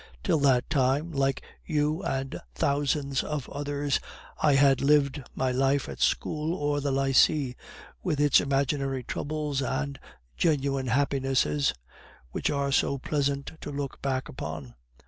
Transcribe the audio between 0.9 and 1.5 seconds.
like